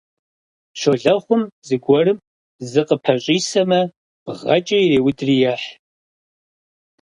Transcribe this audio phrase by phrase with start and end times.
[0.79, 2.17] Щолэхъум зыгуэрым
[2.69, 3.81] зыкъыпэщӀисэмэ,
[4.25, 5.67] бгъэкӀэ иреудри ехь.